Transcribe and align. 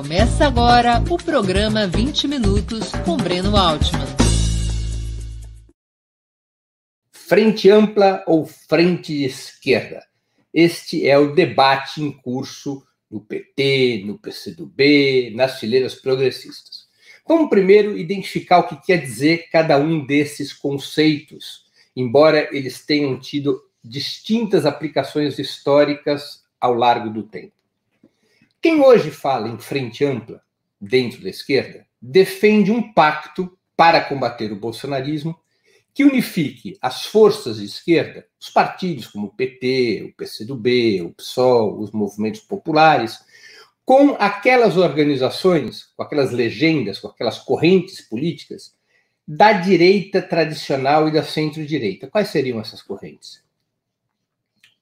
Começa 0.00 0.46
agora 0.46 1.04
o 1.10 1.18
programa 1.18 1.86
20 1.86 2.26
Minutos 2.26 2.90
com 3.04 3.18
Breno 3.18 3.54
Altman. 3.54 4.06
Frente 7.12 7.68
ampla 7.68 8.24
ou 8.26 8.46
frente 8.46 9.22
esquerda? 9.22 10.02
Este 10.54 11.06
é 11.06 11.18
o 11.18 11.34
debate 11.34 12.02
em 12.02 12.10
curso 12.10 12.82
no 13.10 13.20
PT, 13.20 14.04
no 14.06 14.18
PCdoB, 14.18 15.34
nas 15.34 15.60
fileiras 15.60 15.94
progressistas. 15.94 16.86
Vamos 17.28 17.50
primeiro 17.50 17.94
identificar 17.94 18.60
o 18.60 18.68
que 18.68 18.80
quer 18.86 19.02
dizer 19.02 19.50
cada 19.52 19.76
um 19.76 20.06
desses 20.06 20.50
conceitos, 20.50 21.66
embora 21.94 22.48
eles 22.56 22.86
tenham 22.86 23.20
tido 23.20 23.62
distintas 23.84 24.64
aplicações 24.64 25.38
históricas 25.38 26.42
ao 26.58 26.72
largo 26.72 27.10
do 27.10 27.22
tempo. 27.22 27.59
Quem 28.62 28.80
hoje 28.80 29.10
fala 29.10 29.48
em 29.48 29.58
frente 29.58 30.04
ampla, 30.04 30.42
dentro 30.78 31.22
da 31.22 31.30
esquerda, 31.30 31.86
defende 32.00 32.70
um 32.70 32.92
pacto 32.92 33.56
para 33.74 34.02
combater 34.02 34.52
o 34.52 34.56
bolsonarismo 34.56 35.38
que 35.94 36.04
unifique 36.04 36.76
as 36.80 37.06
forças 37.06 37.58
de 37.58 37.64
esquerda, 37.64 38.26
os 38.38 38.50
partidos 38.50 39.06
como 39.06 39.28
o 39.28 39.34
PT, 39.34 40.04
o 40.10 40.16
PCdoB, 40.16 41.02
o 41.02 41.10
PSOL, 41.14 41.80
os 41.80 41.90
movimentos 41.90 42.40
populares, 42.40 43.18
com 43.84 44.10
aquelas 44.18 44.76
organizações, 44.76 45.92
com 45.96 46.02
aquelas 46.02 46.30
legendas, 46.30 46.98
com 46.98 47.08
aquelas 47.08 47.38
correntes 47.38 48.00
políticas 48.02 48.74
da 49.26 49.52
direita 49.52 50.20
tradicional 50.20 51.08
e 51.08 51.12
da 51.12 51.22
centro-direita. 51.22 52.08
Quais 52.08 52.28
seriam 52.28 52.60
essas 52.60 52.82
correntes? 52.82 53.42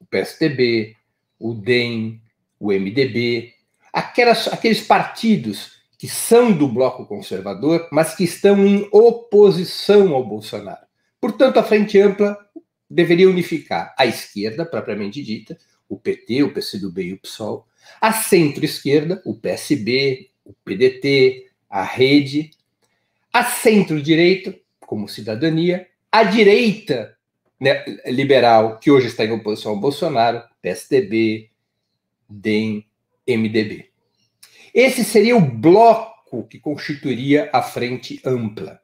O 0.01 0.05
PSDB, 0.05 0.97
o 1.39 1.55
DEM, 1.55 2.21
o 2.59 2.73
MDB, 2.73 3.55
aquelas, 3.99 4.47
aqueles 4.49 4.81
partidos 4.81 5.73
que 5.99 6.09
são 6.09 6.53
do 6.53 6.69
bloco 6.69 7.05
conservador, 7.07 7.89
mas 7.91 8.15
que 8.15 8.23
estão 8.23 8.65
em 8.65 8.89
oposição 8.93 10.15
ao 10.15 10.25
Bolsonaro. 10.25 10.87
Portanto, 11.21 11.59
a 11.59 11.65
Frente 11.65 12.01
Ampla 12.01 12.39
deveria 12.89 13.29
unificar 13.29 13.93
a 13.99 14.07
esquerda, 14.07 14.65
propriamente 14.65 15.23
dita, 15.23 15.59
o 15.89 15.99
PT, 15.99 16.45
o 16.45 16.55
PCdoB 16.55 17.03
e 17.03 17.13
o 17.15 17.21
PSOL, 17.21 17.67
a 18.01 18.13
centro-esquerda, 18.13 19.21
o 19.25 19.35
PSB, 19.35 20.31
o 20.45 20.53
PDT, 20.65 21.47
a 21.69 21.83
Rede, 21.83 22.51
a 23.33 23.45
centro-direita, 23.45 24.55
como 24.81 25.09
cidadania, 25.09 25.89
a 26.13 26.23
direita 26.23 27.17
né, 27.61 27.85
liberal, 28.07 28.79
que 28.79 28.91
hoje 28.91 29.09
está 29.09 29.25
em 29.25 29.33
oposição 29.33 29.73
ao 29.73 29.81
Bolsonaro, 29.81 30.43
PSDB, 30.63 31.51
DEM, 32.29 32.87
MDB. 33.27 33.88
Esse 34.75 35.05
seria 35.05 35.37
o 35.37 35.41
bloco 35.41 36.47
que 36.47 36.59
constituiria 36.59 37.51
a 37.53 37.63
frente 37.63 38.21
ampla. 38.25 38.81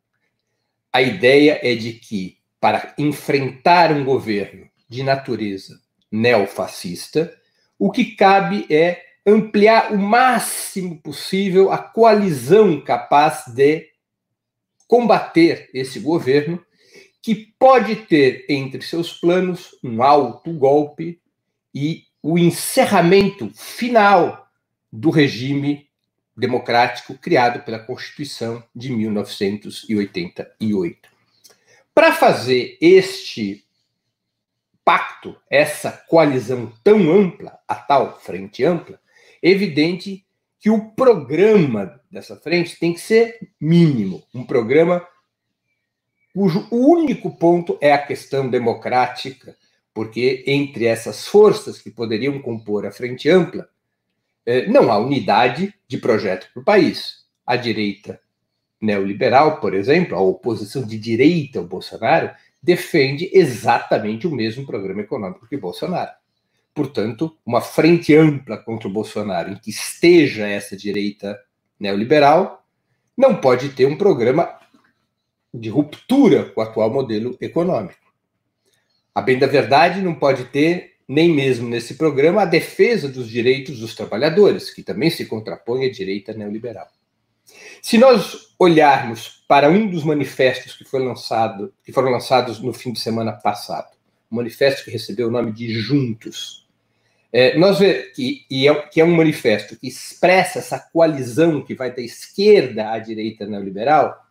A 0.92 1.02
ideia 1.02 1.58
é 1.62 1.74
de 1.74 1.94
que, 1.94 2.38
para 2.60 2.94
enfrentar 2.98 3.92
um 3.92 4.04
governo 4.04 4.68
de 4.88 5.02
natureza 5.02 5.80
neofascista, 6.10 7.34
o 7.78 7.90
que 7.90 8.14
cabe 8.14 8.66
é 8.70 9.02
ampliar 9.26 9.92
o 9.92 9.98
máximo 9.98 11.00
possível 11.00 11.72
a 11.72 11.78
coalizão 11.78 12.80
capaz 12.80 13.44
de 13.48 13.88
combater 14.86 15.70
esse 15.72 15.98
governo, 15.98 16.64
que 17.22 17.34
pode 17.58 17.96
ter 17.96 18.44
entre 18.50 18.82
seus 18.82 19.14
planos 19.14 19.70
um 19.82 20.02
alto 20.02 20.52
golpe 20.52 21.20
e 21.74 22.04
o 22.22 22.38
encerramento 22.38 23.50
final 23.54 24.43
do 24.96 25.10
regime 25.10 25.90
democrático 26.36 27.18
criado 27.18 27.64
pela 27.64 27.80
Constituição 27.80 28.62
de 28.72 28.92
1988. 28.92 31.08
Para 31.92 32.12
fazer 32.12 32.78
este 32.80 33.64
pacto, 34.84 35.36
essa 35.50 35.90
coalizão 35.90 36.72
tão 36.84 37.10
ampla, 37.10 37.58
a 37.66 37.74
tal 37.74 38.20
frente 38.20 38.64
ampla, 38.64 39.00
é 39.42 39.50
evidente 39.50 40.24
que 40.60 40.70
o 40.70 40.92
programa 40.92 42.00
dessa 42.08 42.36
frente 42.36 42.78
tem 42.78 42.94
que 42.94 43.00
ser 43.00 43.50
mínimo, 43.60 44.22
um 44.32 44.44
programa 44.44 45.04
cujo 46.32 46.68
único 46.70 47.36
ponto 47.36 47.76
é 47.80 47.92
a 47.92 47.98
questão 47.98 48.48
democrática, 48.48 49.56
porque 49.92 50.44
entre 50.46 50.84
essas 50.84 51.26
forças 51.26 51.82
que 51.82 51.90
poderiam 51.90 52.40
compor 52.40 52.86
a 52.86 52.92
frente 52.92 53.28
ampla, 53.28 53.68
não 54.68 54.90
há 54.90 54.98
unidade 54.98 55.74
de 55.88 55.98
projeto 55.98 56.48
para 56.52 56.60
o 56.60 56.64
país. 56.64 57.24
A 57.46 57.56
direita 57.56 58.20
neoliberal, 58.80 59.60
por 59.60 59.74
exemplo, 59.74 60.16
a 60.16 60.20
oposição 60.20 60.82
de 60.84 60.98
direita 60.98 61.58
ao 61.58 61.64
Bolsonaro, 61.64 62.30
defende 62.62 63.30
exatamente 63.32 64.26
o 64.26 64.30
mesmo 64.30 64.66
programa 64.66 65.02
econômico 65.02 65.46
que 65.46 65.56
Bolsonaro. 65.56 66.10
Portanto, 66.74 67.36
uma 67.46 67.60
frente 67.60 68.14
ampla 68.14 68.56
contra 68.56 68.88
o 68.88 68.92
Bolsonaro, 68.92 69.52
em 69.52 69.56
que 69.56 69.70
esteja 69.70 70.46
essa 70.46 70.76
direita 70.76 71.38
neoliberal, 71.78 72.66
não 73.16 73.36
pode 73.36 73.68
ter 73.70 73.86
um 73.86 73.96
programa 73.96 74.58
de 75.52 75.68
ruptura 75.68 76.46
com 76.46 76.60
o 76.60 76.64
atual 76.64 76.90
modelo 76.90 77.36
econômico. 77.40 78.04
A 79.14 79.22
bem 79.22 79.38
da 79.38 79.46
verdade, 79.46 80.02
não 80.02 80.14
pode 80.14 80.46
ter, 80.46 80.93
nem 81.08 81.30
mesmo 81.30 81.68
nesse 81.68 81.94
programa, 81.94 82.42
a 82.42 82.46
defesa 82.46 83.08
dos 83.08 83.28
direitos 83.28 83.78
dos 83.80 83.94
trabalhadores, 83.94 84.70
que 84.70 84.82
também 84.82 85.10
se 85.10 85.26
contrapõe 85.26 85.86
à 85.86 85.90
direita 85.90 86.32
neoliberal. 86.32 86.88
Se 87.82 87.98
nós 87.98 88.54
olharmos 88.58 89.44
para 89.46 89.68
um 89.68 89.88
dos 89.88 90.04
manifestos 90.04 90.74
que, 90.74 90.84
foi 90.84 91.04
lançado, 91.04 91.72
que 91.84 91.92
foram 91.92 92.10
lançados 92.10 92.60
no 92.60 92.72
fim 92.72 92.92
de 92.92 93.00
semana 93.00 93.32
passado, 93.32 93.94
um 94.32 94.36
manifesto 94.36 94.84
que 94.84 94.90
recebeu 94.90 95.28
o 95.28 95.30
nome 95.30 95.52
de 95.52 95.68
Juntos, 95.78 96.66
é, 97.30 97.58
nós 97.58 97.78
vemos 97.78 98.12
que, 98.14 98.46
e 98.48 98.68
é, 98.68 98.74
que 98.86 99.00
é 99.00 99.04
um 99.04 99.14
manifesto 99.14 99.76
que 99.76 99.88
expressa 99.88 100.60
essa 100.60 100.78
coalizão 100.78 101.62
que 101.62 101.74
vai 101.74 101.92
da 101.94 102.00
esquerda 102.00 102.92
à 102.92 102.98
direita 102.98 103.44
neoliberal, 103.44 104.24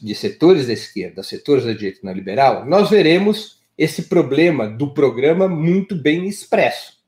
de 0.00 0.14
setores 0.14 0.68
da 0.68 0.72
esquerda, 0.72 1.22
setores 1.22 1.64
da 1.64 1.72
direita 1.72 2.00
neoliberal, 2.02 2.64
nós 2.64 2.88
veremos 2.88 3.60
esse 3.82 4.04
problema 4.04 4.68
do 4.68 4.94
programa 4.94 5.48
muito 5.48 5.96
bem 5.96 6.28
expresso. 6.28 7.02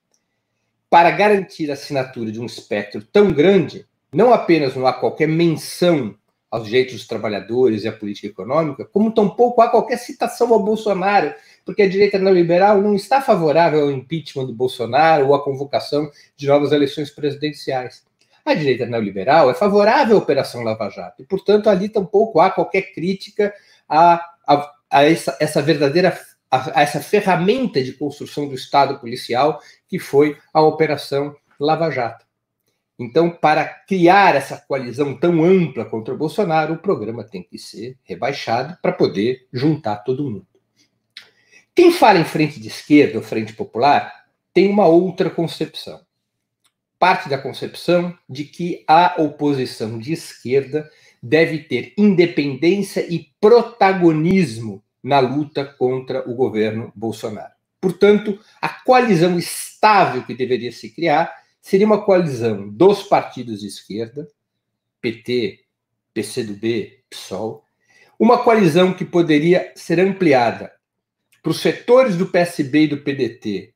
Para 0.91 1.09
garantir 1.13 1.71
a 1.71 1.75
assinatura 1.75 2.33
de 2.33 2.41
um 2.41 2.47
espectro 2.47 3.01
tão 3.13 3.31
grande, 3.33 3.87
não 4.13 4.33
apenas 4.33 4.75
não 4.75 4.85
há 4.85 4.93
qualquer 4.93 5.29
menção 5.29 6.17
aos 6.51 6.67
direitos 6.67 6.95
dos 6.95 7.07
trabalhadores 7.07 7.85
e 7.85 7.89
à 7.89 7.93
política 7.93 8.27
econômica, 8.27 8.85
como 8.85 9.15
tampouco 9.15 9.63
há 9.63 9.69
qualquer 9.69 9.99
citação 9.99 10.53
ao 10.53 10.65
Bolsonaro, 10.65 11.33
porque 11.65 11.83
a 11.83 11.89
direita 11.89 12.19
neoliberal 12.19 12.83
não 12.83 12.97
está 12.97 13.21
favorável 13.21 13.83
ao 13.83 13.91
impeachment 13.93 14.47
do 14.47 14.53
Bolsonaro 14.53 15.29
ou 15.29 15.35
à 15.37 15.45
convocação 15.45 16.11
de 16.37 16.49
novas 16.49 16.73
eleições 16.73 17.09
presidenciais. 17.09 18.03
A 18.45 18.53
direita 18.53 18.85
neoliberal 18.85 19.49
é 19.49 19.55
favorável 19.55 20.17
à 20.17 20.19
Operação 20.19 20.65
Lava 20.65 20.91
Jato, 20.91 21.23
e, 21.23 21.25
portanto, 21.25 21.71
ali 21.71 21.89
tampouco 21.89 22.41
há 22.41 22.51
qualquer 22.51 22.93
crítica 22.93 23.55
a, 23.89 24.15
a, 24.45 24.73
a 24.91 25.05
essa, 25.05 25.37
essa 25.41 25.63
verdadeira 25.63 26.11
a, 26.55 26.79
a 26.79 26.83
essa 26.83 27.01
ferramenta 27.01 27.83
de 27.83 27.93
construção 27.93 28.49
do 28.49 28.55
Estado 28.55 28.99
policial 29.01 29.61
que 29.89 29.99
foi 29.99 30.39
a 30.53 30.63
Operação 30.63 31.35
Lava 31.59 31.91
Jato. 31.91 32.25
Então, 32.97 33.29
para 33.29 33.65
criar 33.65 34.37
essa 34.37 34.57
coalizão 34.57 35.19
tão 35.19 35.43
ampla 35.43 35.85
contra 35.85 36.15
o 36.15 36.17
Bolsonaro, 36.17 36.75
o 36.75 36.79
programa 36.79 37.25
tem 37.25 37.43
que 37.43 37.59
ser 37.59 37.99
rebaixado 38.05 38.79
para 38.81 38.93
poder 38.93 39.49
juntar 39.53 39.97
todo 39.97 40.23
mundo. 40.23 40.47
Quem 41.75 41.91
fala 41.91 42.21
em 42.21 42.25
frente 42.25 42.61
de 42.61 42.69
esquerda 42.69 43.19
ou 43.19 43.25
frente 43.25 43.53
popular 43.53 44.13
tem 44.53 44.69
uma 44.69 44.87
outra 44.87 45.29
concepção. 45.29 46.01
Parte 47.01 47.29
da 47.29 47.37
concepção 47.37 48.17
de 48.29 48.45
que 48.45 48.85
a 48.87 49.21
oposição 49.21 49.99
de 49.99 50.13
esquerda 50.13 50.89
deve 51.21 51.59
ter 51.59 51.93
independência 51.99 53.05
e 53.13 53.29
protagonismo 53.41 54.84
na 55.05 55.21
luta 55.21 55.65
contra 55.65 56.29
o 56.29 56.35
governo 56.35 56.91
Bolsonaro. 56.97 57.53
Portanto, 57.81 58.41
a 58.61 58.69
coalizão 58.69 59.39
estável 59.39 60.25
que 60.25 60.35
deveria 60.35 60.73
se 60.73 60.91
criar 60.91 61.31
seria 61.61 61.87
uma 61.87 62.03
coalizão 62.03 62.69
dos 62.71 63.03
partidos 63.03 63.61
de 63.61 63.67
esquerda, 63.67 64.27
PT, 65.03 65.61
PCdoB, 66.15 67.05
PSOL, 67.11 67.63
uma 68.19 68.43
coalizão 68.43 68.95
que 68.95 69.05
poderia 69.05 69.71
ser 69.77 70.01
ampliada 70.01 70.73
para 71.43 71.51
os 71.51 71.61
setores 71.61 72.17
do 72.17 72.27
PSB 72.27 72.85
e 72.85 72.89
do 72.89 72.99
PDT 72.99 73.75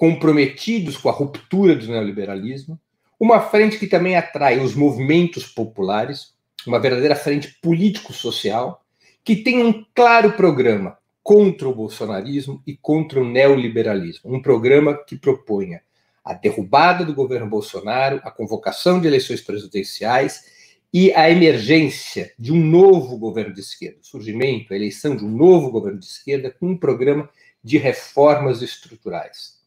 comprometidos 0.00 0.96
com 0.96 1.10
a 1.10 1.12
ruptura 1.12 1.76
do 1.76 1.86
neoliberalismo, 1.86 2.80
uma 3.18 3.38
frente 3.38 3.78
que 3.78 3.86
também 3.86 4.16
atrai 4.16 4.58
os 4.58 4.74
movimentos 4.74 5.44
populares, 5.44 6.32
uma 6.66 6.80
verdadeira 6.80 7.14
frente 7.14 7.58
político-social, 7.60 8.79
que 9.24 9.36
tem 9.36 9.64
um 9.64 9.84
claro 9.94 10.32
programa 10.32 10.98
contra 11.22 11.68
o 11.68 11.74
bolsonarismo 11.74 12.62
e 12.66 12.76
contra 12.76 13.20
o 13.20 13.28
neoliberalismo, 13.28 14.34
um 14.34 14.40
programa 14.40 14.94
que 14.94 15.16
proponha 15.16 15.82
a 16.24 16.34
derrubada 16.34 17.04
do 17.04 17.14
governo 17.14 17.48
Bolsonaro, 17.48 18.20
a 18.24 18.30
convocação 18.30 19.00
de 19.00 19.06
eleições 19.06 19.40
presidenciais 19.40 20.44
e 20.92 21.12
a 21.12 21.30
emergência 21.30 22.32
de 22.38 22.52
um 22.52 22.64
novo 22.64 23.16
governo 23.16 23.54
de 23.54 23.60
esquerda, 23.60 24.00
o 24.02 24.06
surgimento, 24.06 24.72
a 24.72 24.76
eleição 24.76 25.16
de 25.16 25.24
um 25.24 25.30
novo 25.30 25.70
governo 25.70 25.98
de 25.98 26.06
esquerda 26.06 26.50
com 26.50 26.68
um 26.68 26.76
programa 26.76 27.28
de 27.62 27.78
reformas 27.78 28.62
estruturais. 28.62 29.60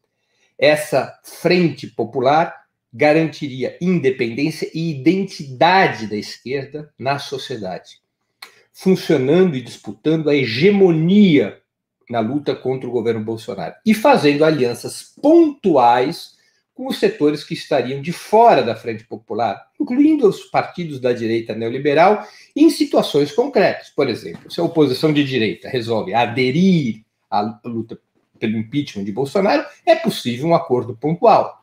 Essa 0.57 1.19
frente 1.23 1.88
popular 1.88 2.63
garantiria 2.94 3.77
independência 3.81 4.69
e 4.73 4.91
identidade 4.91 6.07
da 6.07 6.15
esquerda 6.15 6.94
na 6.97 7.17
sociedade, 7.17 8.02
funcionando 8.73 9.55
e 9.55 9.61
disputando 9.61 10.29
a 10.29 10.35
hegemonia 10.35 11.59
na 12.09 12.19
luta 12.19 12.55
contra 12.55 12.89
o 12.89 12.91
governo 12.91 13.23
Bolsonaro 13.23 13.75
e 13.85 13.93
fazendo 13.93 14.43
alianças 14.43 15.13
pontuais 15.21 16.33
com 16.73 16.87
os 16.87 16.97
setores 16.97 17.43
que 17.43 17.53
estariam 17.53 18.01
de 18.01 18.11
fora 18.11 18.63
da 18.63 18.75
Frente 18.75 19.05
Popular, 19.05 19.61
incluindo 19.79 20.27
os 20.27 20.45
partidos 20.45 20.99
da 20.99 21.13
direita 21.13 21.53
neoliberal, 21.53 22.27
em 22.55 22.69
situações 22.71 23.31
concretas. 23.31 23.89
Por 23.89 24.09
exemplo, 24.09 24.51
se 24.51 24.59
a 24.59 24.63
oposição 24.63 25.13
de 25.13 25.23
direita 25.23 25.69
resolve 25.69 26.15
aderir 26.15 27.03
à 27.29 27.41
luta 27.63 27.99
pelo 28.39 28.57
impeachment 28.57 29.03
de 29.03 29.11
Bolsonaro, 29.11 29.63
é 29.85 29.95
possível 29.95 30.47
um 30.47 30.55
acordo 30.55 30.97
pontual. 30.97 31.62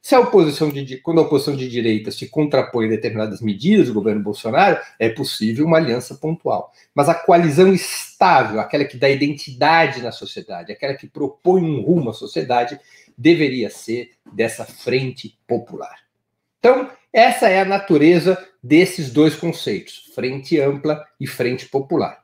Se 0.00 0.14
a 0.14 0.20
oposição 0.20 0.70
de, 0.70 0.96
quando 0.98 1.18
a 1.18 1.24
oposição 1.24 1.56
de 1.56 1.68
direita 1.68 2.10
se 2.10 2.28
contrapõe 2.28 2.86
a 2.86 2.90
determinadas 2.90 3.40
medidas 3.40 3.88
do 3.88 3.94
governo 3.94 4.22
Bolsonaro, 4.22 4.80
é 4.98 5.08
possível 5.08 5.66
uma 5.66 5.76
aliança 5.76 6.14
pontual. 6.14 6.72
Mas 6.94 7.08
a 7.08 7.14
coalizão 7.14 7.72
estável, 7.72 8.60
aquela 8.60 8.84
que 8.84 8.96
dá 8.96 9.08
identidade 9.08 10.00
na 10.02 10.12
sociedade, 10.12 10.72
aquela 10.72 10.94
que 10.94 11.06
propõe 11.06 11.62
um 11.62 11.82
rumo 11.82 12.10
à 12.10 12.14
sociedade, 12.14 12.78
deveria 13.16 13.68
ser 13.68 14.12
dessa 14.32 14.64
frente 14.64 15.36
popular. 15.46 15.98
Então, 16.58 16.90
essa 17.12 17.48
é 17.48 17.60
a 17.60 17.64
natureza 17.64 18.38
desses 18.62 19.10
dois 19.10 19.34
conceitos, 19.34 20.10
frente 20.14 20.60
ampla 20.60 21.04
e 21.18 21.26
frente 21.26 21.66
popular. 21.66 22.22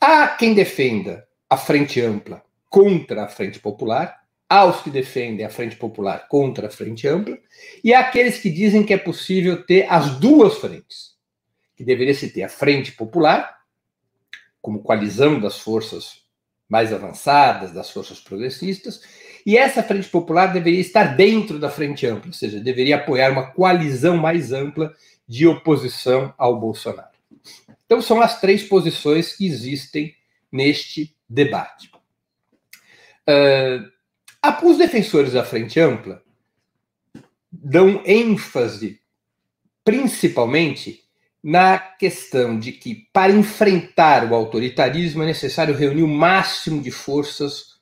Há 0.00 0.28
quem 0.28 0.54
defenda 0.54 1.26
a 1.48 1.56
frente 1.56 2.00
ampla 2.00 2.42
contra 2.68 3.24
a 3.24 3.28
frente 3.28 3.58
popular, 3.58 4.19
aos 4.50 4.82
que 4.82 4.90
defendem 4.90 5.46
a 5.46 5.50
frente 5.50 5.76
popular 5.76 6.26
contra 6.26 6.66
a 6.66 6.70
frente 6.70 7.06
ampla, 7.06 7.38
e 7.84 7.94
àqueles 7.94 8.40
que 8.40 8.50
dizem 8.50 8.82
que 8.82 8.92
é 8.92 8.98
possível 8.98 9.64
ter 9.64 9.86
as 9.88 10.18
duas 10.18 10.58
frentes, 10.58 11.14
que 11.76 11.84
deveria 11.84 12.12
se 12.12 12.30
ter 12.30 12.42
a 12.42 12.48
frente 12.48 12.90
popular, 12.90 13.60
como 14.60 14.82
coalizão 14.82 15.38
das 15.38 15.60
forças 15.60 16.24
mais 16.68 16.92
avançadas, 16.92 17.70
das 17.70 17.90
forças 17.90 18.18
progressistas, 18.18 19.00
e 19.46 19.56
essa 19.56 19.84
frente 19.84 20.08
popular 20.08 20.52
deveria 20.52 20.80
estar 20.80 21.16
dentro 21.16 21.60
da 21.60 21.70
frente 21.70 22.04
ampla, 22.04 22.26
ou 22.26 22.32
seja, 22.32 22.58
deveria 22.58 22.96
apoiar 22.96 23.30
uma 23.30 23.52
coalizão 23.52 24.16
mais 24.16 24.52
ampla 24.52 24.92
de 25.28 25.46
oposição 25.46 26.34
ao 26.36 26.58
Bolsonaro. 26.58 27.08
Então, 27.86 28.02
são 28.02 28.20
as 28.20 28.40
três 28.40 28.64
posições 28.64 29.32
que 29.32 29.46
existem 29.46 30.14
neste 30.50 31.16
debate. 31.28 31.90
Uh, 33.28 33.99
os 34.62 34.78
defensores 34.78 35.32
da 35.32 35.44
frente 35.44 35.78
ampla 35.78 36.22
dão 37.50 38.02
ênfase, 38.06 39.00
principalmente, 39.84 41.04
na 41.42 41.78
questão 41.78 42.58
de 42.58 42.72
que, 42.72 43.08
para 43.12 43.32
enfrentar 43.32 44.30
o 44.30 44.34
autoritarismo, 44.34 45.22
é 45.22 45.26
necessário 45.26 45.74
reunir 45.74 46.02
o 46.02 46.08
máximo 46.08 46.82
de 46.82 46.90
forças 46.90 47.80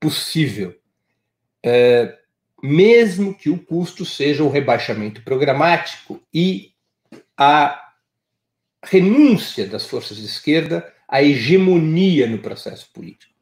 possível, 0.00 0.76
é, 1.62 2.16
mesmo 2.62 3.34
que 3.34 3.50
o 3.50 3.58
custo 3.58 4.04
seja 4.04 4.44
o 4.44 4.48
rebaixamento 4.48 5.22
programático 5.22 6.20
e 6.32 6.72
a 7.36 7.92
renúncia 8.84 9.66
das 9.66 9.86
forças 9.86 10.16
de 10.16 10.24
esquerda 10.24 10.92
à 11.08 11.22
hegemonia 11.22 12.28
no 12.28 12.38
processo 12.38 12.90
político. 12.92 13.37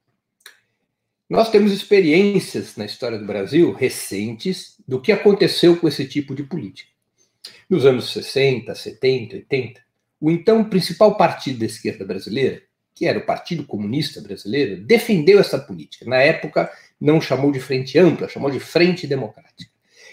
Nós 1.28 1.50
temos 1.50 1.72
experiências 1.72 2.76
na 2.76 2.84
história 2.84 3.18
do 3.18 3.26
Brasil 3.26 3.72
recentes 3.72 4.76
do 4.86 5.00
que 5.00 5.10
aconteceu 5.10 5.76
com 5.76 5.88
esse 5.88 6.06
tipo 6.06 6.36
de 6.36 6.44
política. 6.44 6.88
Nos 7.68 7.84
anos 7.84 8.12
60, 8.12 8.72
70, 8.72 9.34
80, 9.36 9.80
o 10.20 10.30
então 10.30 10.62
principal 10.64 11.16
partido 11.16 11.58
da 11.58 11.66
esquerda 11.66 12.04
brasileira, 12.04 12.62
que 12.94 13.06
era 13.06 13.18
o 13.18 13.26
Partido 13.26 13.64
Comunista 13.64 14.20
Brasileiro, 14.20 14.80
defendeu 14.84 15.40
essa 15.40 15.58
política. 15.58 16.08
Na 16.08 16.18
época, 16.18 16.70
não 17.00 17.20
chamou 17.20 17.50
de 17.50 17.58
frente 17.58 17.98
ampla, 17.98 18.28
chamou 18.28 18.48
de 18.48 18.60
frente 18.60 19.04
democrática. 19.04 19.70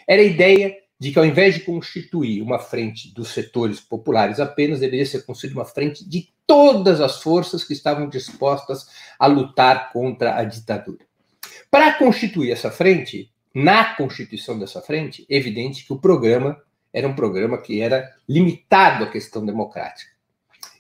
Era 0.08 0.22
a 0.22 0.26
ideia 0.26 0.76
de 1.04 1.12
que, 1.12 1.20
ao 1.20 1.26
invés 1.26 1.56
de 1.56 1.60
constituir 1.60 2.42
uma 2.42 2.58
frente 2.58 3.14
dos 3.14 3.34
setores 3.34 3.82
populares 3.82 4.40
apenas, 4.40 4.80
deveria 4.80 5.06
ser 5.06 5.26
constituída 5.26 5.60
uma 5.60 5.66
frente 5.66 6.08
de 6.08 6.30
todas 6.48 7.02
as 7.02 7.22
forças 7.22 7.62
que 7.62 7.74
estavam 7.74 8.08
dispostas 8.08 8.88
a 9.20 9.28
lutar 9.28 9.92
contra 9.92 10.38
a 10.38 10.46
ditadura. 10.46 11.06
Para 11.70 11.96
constituir 11.96 12.52
essa 12.52 12.72
frente, 12.72 13.30
na 13.54 13.96
constituição 13.96 14.58
dessa 14.58 14.80
frente, 14.80 15.26
é 15.30 15.36
evidente 15.36 15.86
que 15.86 15.92
o 15.92 16.00
programa 16.00 16.58
era 16.94 17.06
um 17.06 17.14
programa 17.14 17.58
que 17.58 17.82
era 17.82 18.10
limitado 18.26 19.04
à 19.04 19.12
questão 19.12 19.46
democrática. 19.46 20.10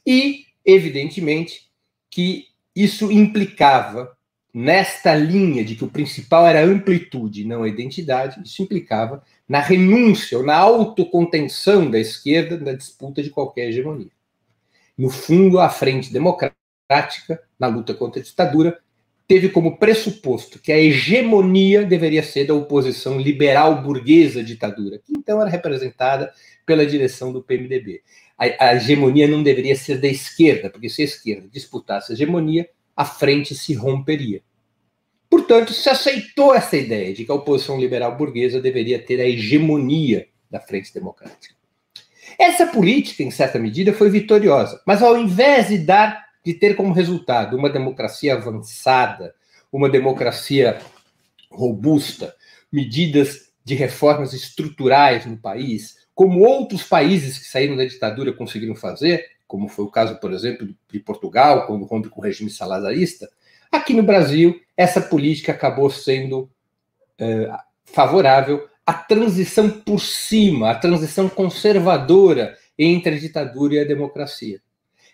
E, 0.07 0.45
evidentemente, 0.63 1.69
que 2.09 2.45
isso 2.73 3.11
implicava, 3.11 4.15
nesta 4.53 5.15
linha 5.15 5.63
de 5.63 5.75
que 5.75 5.83
o 5.83 5.89
principal 5.89 6.45
era 6.45 6.63
amplitude, 6.63 7.45
não 7.45 7.63
a 7.63 7.67
identidade, 7.67 8.41
isso 8.43 8.61
implicava 8.61 9.23
na 9.49 9.59
renúncia 9.59 10.37
ou 10.37 10.45
na 10.45 10.55
autocontenção 10.55 11.89
da 11.89 11.99
esquerda 11.99 12.57
na 12.57 12.73
disputa 12.73 13.23
de 13.23 13.29
qualquer 13.29 13.69
hegemonia. 13.69 14.11
No 14.97 15.09
fundo, 15.09 15.59
a 15.59 15.69
frente 15.69 16.13
democrática, 16.13 17.41
na 17.59 17.67
luta 17.67 17.93
contra 17.93 18.21
a 18.21 18.23
ditadura, 18.23 18.79
teve 19.27 19.49
como 19.49 19.77
pressuposto 19.77 20.59
que 20.59 20.71
a 20.71 20.77
hegemonia 20.77 21.83
deveria 21.83 22.21
ser 22.21 22.45
da 22.45 22.53
oposição 22.53 23.19
liberal 23.19 23.81
burguesa 23.81 24.41
à 24.41 24.43
ditadura, 24.43 24.99
que 24.99 25.13
então 25.17 25.41
era 25.41 25.49
representada 25.49 26.31
pela 26.65 26.85
direção 26.85 27.33
do 27.33 27.41
PMDB 27.41 28.01
a, 28.37 28.69
a 28.69 28.75
hegemonia 28.75 29.27
não 29.27 29.43
deveria 29.43 29.75
ser 29.75 29.99
da 29.99 30.07
esquerda, 30.07 30.69
porque 30.69 30.89
se 30.89 31.01
a 31.01 31.05
esquerda 31.05 31.47
disputasse 31.51 32.11
a 32.11 32.15
hegemonia, 32.15 32.67
a 32.95 33.05
frente 33.05 33.55
se 33.55 33.73
romperia. 33.73 34.41
Portanto, 35.29 35.73
se 35.73 35.89
aceitou 35.89 36.53
essa 36.53 36.77
ideia 36.77 37.13
de 37.13 37.25
que 37.25 37.31
a 37.31 37.35
oposição 37.35 37.79
liberal 37.79 38.15
burguesa 38.15 38.61
deveria 38.61 38.99
ter 38.99 39.19
a 39.19 39.27
hegemonia 39.27 40.27
da 40.49 40.59
frente 40.59 40.93
democrática. 40.93 41.55
Essa 42.37 42.67
política, 42.67 43.23
em 43.23 43.31
certa 43.31 43.57
medida, 43.59 43.93
foi 43.93 44.09
vitoriosa, 44.09 44.81
mas 44.85 45.01
ao 45.01 45.17
invés 45.17 45.69
de 45.69 45.79
dar, 45.79 46.23
de 46.45 46.53
ter 46.53 46.75
como 46.75 46.93
resultado 46.93 47.57
uma 47.57 47.69
democracia 47.69 48.35
avançada, 48.35 49.33
uma 49.71 49.89
democracia 49.89 50.79
robusta, 51.49 52.35
medidas 52.71 53.51
de 53.63 53.75
reformas 53.75 54.33
estruturais 54.33 55.25
no 55.25 55.37
país, 55.37 55.95
como 56.13 56.41
outros 56.41 56.83
países 56.83 57.39
que 57.39 57.45
saíram 57.45 57.75
da 57.75 57.85
ditadura 57.85 58.33
conseguiram 58.33 58.75
fazer, 58.75 59.25
como 59.47 59.67
foi 59.67 59.85
o 59.85 59.91
caso, 59.91 60.19
por 60.19 60.33
exemplo, 60.33 60.67
de 60.91 60.99
Portugal, 60.99 61.67
quando 61.67 61.85
rompe 61.85 62.09
com 62.09 62.19
o 62.19 62.23
regime 62.23 62.49
salazarista, 62.49 63.29
aqui 63.71 63.93
no 63.93 64.03
Brasil, 64.03 64.59
essa 64.75 65.01
política 65.01 65.51
acabou 65.51 65.89
sendo 65.89 66.49
é, 67.19 67.49
favorável 67.85 68.67
à 68.85 68.93
transição 68.93 69.69
por 69.69 69.99
cima, 69.99 70.71
à 70.71 70.75
transição 70.75 71.29
conservadora 71.29 72.57
entre 72.77 73.15
a 73.15 73.19
ditadura 73.19 73.75
e 73.75 73.79
a 73.79 73.85
democracia. 73.85 74.61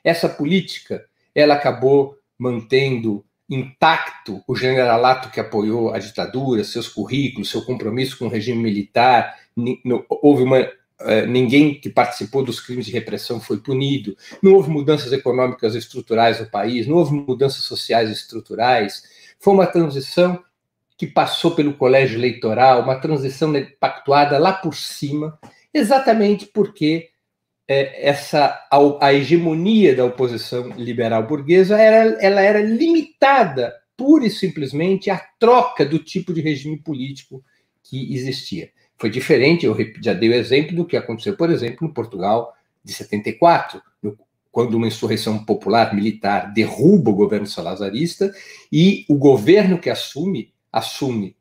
Essa 0.04 0.30
política, 0.30 1.06
ela 1.36 1.56
acabou 1.56 2.18
mantendo 2.38 3.26
intacto 3.50 4.44
o 4.48 4.56
generalato 4.56 5.30
que 5.30 5.40
apoiou 5.40 5.92
a 5.92 6.00
ditadura, 6.00 6.64
seus 6.64 6.88
currículos, 6.88 7.50
seu 7.50 7.64
compromisso 7.64 8.18
com 8.18 8.26
o 8.26 8.30
regime 8.30 8.62
militar. 8.62 9.36
Houve 10.22 10.44
uma 10.44 10.68
ninguém 11.28 11.80
que 11.80 11.90
participou 11.90 12.44
dos 12.44 12.60
crimes 12.60 12.86
de 12.86 12.92
repressão 12.92 13.40
foi 13.40 13.58
punido, 13.60 14.18
não 14.42 14.54
houve 14.54 14.70
mudanças 14.70 15.14
econômicas 15.14 15.76
estruturais 15.76 16.40
no 16.40 16.46
país, 16.48 16.88
não 16.88 16.98
houve 16.98 17.14
mudanças 17.14 17.64
sociais 17.64 18.10
estruturais. 18.10 19.04
Foi 19.40 19.54
uma 19.54 19.66
transição 19.66 20.44
que 20.98 21.08
passou 21.08 21.52
pelo 21.52 21.74
colégio 21.74 22.20
eleitoral, 22.20 22.84
uma 22.84 23.00
transição 23.00 23.54
pactuada 23.80 24.38
lá 24.38 24.52
por 24.52 24.76
cima, 24.76 25.40
exatamente 25.74 26.46
porque 26.46 27.10
é, 27.66 28.10
essa 28.10 28.68
a, 28.70 28.78
a, 29.00 29.14
hegemonia 29.14 29.96
da 29.96 30.04
oposição 30.04 30.70
liberal 30.72 31.26
burguesa 31.26 31.80
era, 31.80 32.18
ela 32.20 32.42
era 32.42 32.62
limitada 32.62 33.74
pura 33.96 34.26
e 34.26 34.30
simplesmente 34.30 35.10
à 35.10 35.20
troca 35.40 35.86
do 35.86 36.00
tipo 36.00 36.34
de 36.34 36.42
regime 36.42 36.78
político 36.78 37.44
que 37.84 38.14
existia. 38.14 38.72
Foi 39.00 39.10
diferente, 39.10 39.66
eu 39.66 39.76
já 40.02 40.14
dei 40.14 40.30
o 40.30 40.34
exemplo 40.34 40.76
do 40.76 40.86
que 40.86 40.98
aconteceu, 40.98 41.36
por 41.38 41.50
exemplo, 41.50 41.88
no 41.88 41.94
Portugal 41.94 42.54
de 42.84 42.94
74, 42.94 43.82
quando 44.52 44.74
uma 44.76 44.88
insurreição 44.88 45.46
popular 45.46 45.96
militar 45.96 46.52
derruba 46.54 47.10
o 47.10 47.16
governo 47.16 47.48
salazarista 47.48 48.32
e 48.72 49.06
o 49.08 49.16
governo 49.16 49.80
que 49.80 49.90
assume, 49.90 50.54
assume 50.72 51.36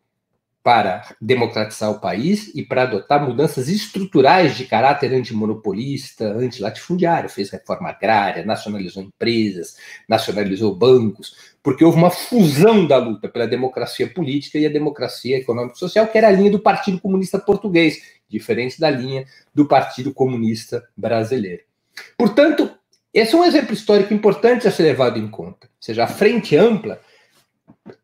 para 0.69 1.17
democratizar 1.19 1.91
o 1.91 1.99
país 1.99 2.55
e 2.55 2.63
para 2.63 2.83
adotar 2.83 3.27
mudanças 3.27 3.71
estruturais 3.71 4.55
de 4.55 4.67
caráter 4.67 5.15
antimonopolista, 5.15 6.27
antilatifundiário. 6.27 7.31
Fez 7.31 7.49
reforma 7.49 7.89
agrária, 7.89 8.45
nacionalizou 8.45 9.03
empresas, 9.03 9.79
nacionalizou 10.07 10.75
bancos, 10.75 11.55
porque 11.63 11.83
houve 11.83 11.97
uma 11.97 12.11
fusão 12.11 12.87
da 12.87 12.99
luta 12.99 13.31
pela 13.31 13.49
democracia 13.49 14.13
política 14.13 14.59
e 14.59 14.67
a 14.67 14.69
democracia 14.69 15.39
econômica 15.39 15.75
e 15.75 15.79
social, 15.79 16.07
que 16.07 16.19
era 16.19 16.29
a 16.29 16.33
linha 16.33 16.51
do 16.51 16.61
Partido 16.61 17.01
Comunista 17.01 17.39
Português, 17.39 18.03
diferente 18.29 18.79
da 18.79 18.91
linha 18.91 19.25
do 19.55 19.65
Partido 19.65 20.13
Comunista 20.13 20.87
Brasileiro. 20.95 21.63
Portanto, 22.15 22.71
esse 23.15 23.35
é 23.35 23.39
um 23.39 23.45
exemplo 23.47 23.73
histórico 23.73 24.13
importante 24.13 24.69
a 24.69 24.71
ser 24.71 24.83
levado 24.83 25.19
em 25.19 25.29
conta. 25.29 25.67
Ou 25.67 25.81
seja, 25.83 26.05
a 26.05 26.07
frente 26.07 26.55
ampla 26.55 27.01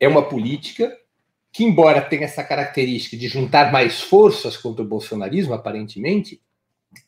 é 0.01 0.09
uma 0.09 0.27
política 0.27 0.91
que, 1.55 1.63
embora 1.63 2.03
tenha 2.03 2.25
essa 2.25 2.43
característica 2.43 3.17
de 3.17 3.29
juntar 3.29 3.71
mais 3.71 4.01
forças 4.01 4.57
contra 4.57 4.83
o 4.83 4.89
bolsonarismo, 4.89 5.55
aparentemente, 5.55 6.43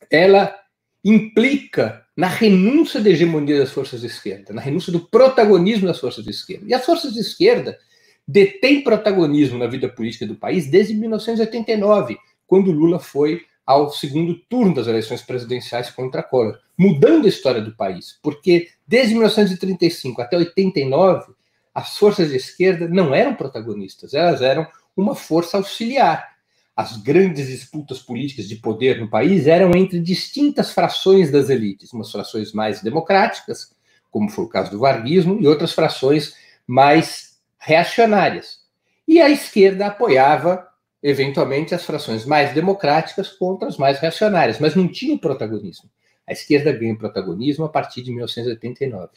ela 0.09 0.55
implica 1.03 2.05
na 2.15 2.27
renúncia 2.27 3.01
da 3.01 3.09
hegemonia 3.09 3.59
das 3.59 3.71
forças 3.71 3.99
de 3.99 4.07
esquerda, 4.07 4.53
na 4.53 4.61
renúncia 4.61 4.89
do 4.89 5.01
protagonismo 5.01 5.85
das 5.85 5.99
forças 5.99 6.23
de 6.23 6.31
esquerda. 6.31 6.65
E 6.65 6.73
as 6.73 6.85
forças 6.85 7.13
de 7.13 7.19
esquerda 7.19 7.77
detêm 8.25 8.85
protagonismo 8.85 9.57
na 9.57 9.67
vida 9.67 9.89
política 9.89 10.25
do 10.25 10.35
país 10.35 10.71
desde 10.71 10.93
1989, 10.93 12.17
quando 12.47 12.71
Lula 12.71 12.99
foi 12.99 13.41
ao 13.65 13.91
segundo 13.91 14.33
turno 14.49 14.73
das 14.73 14.87
eleições 14.87 15.21
presidenciais 15.21 15.89
contra 15.89 16.23
Collor, 16.23 16.57
mudando 16.77 17.25
a 17.25 17.29
história 17.29 17.61
do 17.61 17.75
país, 17.75 18.17
porque 18.23 18.69
desde 18.87 19.13
1935 19.13 20.21
até 20.21 20.37
89 20.37 21.33
as 21.77 21.95
forças 21.95 22.29
de 22.31 22.37
esquerda 22.37 22.87
não 22.87 23.13
eram 23.13 23.35
protagonistas, 23.35 24.15
elas 24.15 24.41
eram 24.41 24.65
uma 24.95 25.13
força 25.13 25.57
auxiliar. 25.57 26.27
As 26.75 26.97
grandes 26.97 27.45
disputas 27.45 27.99
políticas 27.99 28.47
de 28.47 28.55
poder 28.55 28.99
no 28.99 29.07
país 29.07 29.45
eram 29.45 29.69
entre 29.75 29.99
distintas 29.99 30.71
frações 30.71 31.29
das 31.29 31.51
elites, 31.51 31.93
umas 31.93 32.11
frações 32.11 32.51
mais 32.51 32.81
democráticas, 32.81 33.75
como 34.09 34.27
foi 34.27 34.45
o 34.45 34.49
caso 34.49 34.71
do 34.71 34.79
varguismo, 34.79 35.39
e 35.39 35.47
outras 35.47 35.71
frações 35.71 36.33
mais 36.65 37.37
reacionárias. 37.59 38.61
E 39.07 39.21
a 39.21 39.29
esquerda 39.29 39.85
apoiava, 39.85 40.67
eventualmente, 41.03 41.75
as 41.75 41.85
frações 41.85 42.25
mais 42.25 42.55
democráticas 42.55 43.29
contra 43.29 43.67
as 43.67 43.77
mais 43.77 43.99
reacionárias, 43.99 44.57
mas 44.57 44.73
não 44.73 44.87
tinha 44.87 45.15
protagonismo. 45.15 45.87
A 46.27 46.33
esquerda 46.33 46.73
ganha 46.73 46.95
protagonismo 46.95 47.63
a 47.63 47.69
partir 47.69 48.01
de 48.01 48.11
1989. 48.11 49.09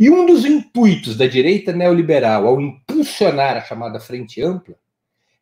E 0.00 0.08
um 0.08 0.24
dos 0.24 0.46
intuitos 0.46 1.14
da 1.14 1.26
direita 1.26 1.70
neoliberal 1.72 2.46
ao 2.46 2.60
impulsionar 2.60 3.56
a 3.56 3.60
chamada 3.60 4.00
Frente 4.00 4.42
Ampla 4.42 4.74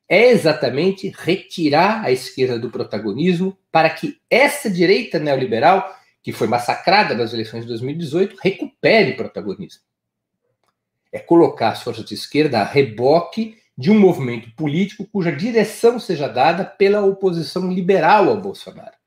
é 0.08 0.30
exatamente 0.30 1.12
retirar 1.16 2.04
a 2.04 2.10
esquerda 2.10 2.58
do 2.58 2.70
protagonismo 2.70 3.56
para 3.70 3.88
que 3.90 4.18
essa 4.28 4.68
direita 4.68 5.18
neoliberal, 5.18 5.88
que 6.22 6.32
foi 6.32 6.46
massacrada 6.46 7.14
nas 7.14 7.32
eleições 7.32 7.62
de 7.62 7.68
2018, 7.68 8.36
recupere 8.42 9.14
protagonismo. 9.14 9.82
É 11.12 11.20
colocar 11.20 11.70
as 11.70 11.82
forças 11.82 12.04
de 12.04 12.14
esquerda 12.14 12.60
a 12.60 12.64
reboque 12.64 13.56
de 13.78 13.90
um 13.90 13.98
movimento 13.98 14.50
político 14.56 15.06
cuja 15.06 15.30
direção 15.30 15.98
seja 15.98 16.28
dada 16.28 16.64
pela 16.64 17.04
oposição 17.04 17.72
liberal 17.72 18.28
ao 18.28 18.40
Bolsonaro. 18.40 19.03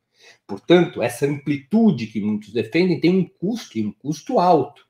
Portanto, 0.48 1.04
essa 1.04 1.26
amplitude 1.26 2.08
que 2.08 2.22
muitos 2.22 2.54
defendem 2.54 3.02
tem 3.02 3.12
um 3.12 3.26
custo, 3.28 3.78
e 3.78 3.86
um 3.86 3.92
custo 3.92 4.40
alto, 4.40 4.88